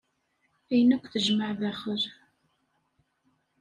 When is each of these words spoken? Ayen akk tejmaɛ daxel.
Ayen 0.71 0.93
akk 0.95 1.05
tejmaɛ 1.13 1.51
daxel. 1.59 2.03